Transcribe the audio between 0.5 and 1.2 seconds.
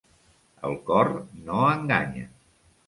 El cor